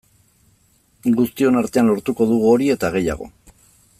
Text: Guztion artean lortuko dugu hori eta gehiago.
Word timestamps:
Guztion 1.19 1.59
artean 1.61 1.91
lortuko 1.93 2.29
dugu 2.33 2.51
hori 2.55 2.73
eta 2.79 2.93
gehiago. 2.99 3.33